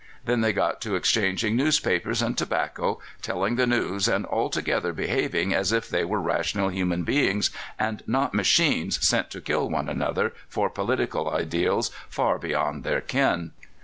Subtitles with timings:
[0.25, 5.71] Then they got to exchanging newspapers and tobacco, telling the news, and altogether behaving as
[5.71, 10.71] if they were rational human beings, and not machines sent to kill one another for
[10.71, 13.51] political ideals far beyond their ken.